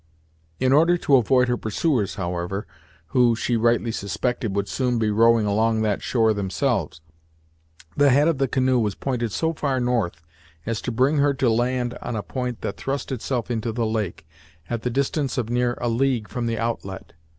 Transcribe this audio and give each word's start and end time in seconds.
In 0.59 0.73
order 0.73 0.97
to 0.97 1.17
avoid 1.17 1.47
her 1.47 1.57
pursuers, 1.57 2.15
however, 2.15 2.65
who, 3.09 3.35
she 3.35 3.55
rightly 3.55 3.91
suspected, 3.91 4.55
would 4.55 4.67
soon 4.67 4.97
be 4.97 5.11
rowing 5.11 5.45
along 5.45 5.83
that 5.83 6.01
shore 6.01 6.33
themselves, 6.33 7.01
the 7.95 8.09
head 8.09 8.27
of 8.27 8.39
the 8.39 8.47
canoe 8.47 8.79
was 8.79 8.95
pointed 8.95 9.31
so 9.31 9.53
far 9.53 9.79
north 9.79 10.23
as 10.65 10.81
to 10.81 10.91
bring 10.91 11.17
her 11.17 11.35
to 11.35 11.51
land 11.51 11.95
on 12.01 12.15
a 12.15 12.23
point 12.23 12.61
that 12.61 12.77
thrust 12.77 13.11
itself 13.11 13.51
into 13.51 13.71
the 13.71 13.85
lake, 13.85 14.25
at 14.71 14.81
the 14.81 14.89
distance 14.89 15.37
of 15.37 15.51
near 15.51 15.77
a 15.79 15.87
league 15.87 16.27
from 16.27 16.47
the 16.47 16.57
outlet. 16.57 17.13